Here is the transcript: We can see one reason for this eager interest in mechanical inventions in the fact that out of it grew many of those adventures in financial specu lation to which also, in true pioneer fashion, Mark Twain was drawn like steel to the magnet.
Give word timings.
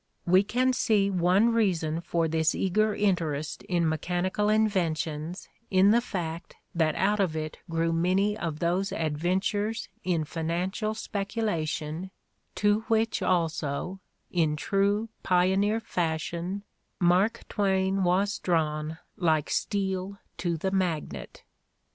We 0.25 0.41
can 0.41 0.73
see 0.73 1.11
one 1.11 1.53
reason 1.53 2.01
for 2.01 2.27
this 2.27 2.55
eager 2.55 2.95
interest 2.95 3.61
in 3.61 3.87
mechanical 3.87 4.49
inventions 4.49 5.47
in 5.69 5.91
the 5.91 6.01
fact 6.01 6.55
that 6.73 6.95
out 6.95 7.19
of 7.19 7.35
it 7.35 7.59
grew 7.69 7.93
many 7.93 8.35
of 8.35 8.57
those 8.57 8.91
adventures 8.91 9.89
in 10.03 10.23
financial 10.23 10.93
specu 10.95 11.43
lation 11.43 12.09
to 12.55 12.79
which 12.87 13.21
also, 13.21 13.99
in 14.31 14.55
true 14.55 15.09
pioneer 15.21 15.79
fashion, 15.79 16.63
Mark 16.99 17.43
Twain 17.47 18.03
was 18.03 18.39
drawn 18.39 18.97
like 19.17 19.51
steel 19.51 20.17
to 20.37 20.57
the 20.57 20.71
magnet. 20.71 21.43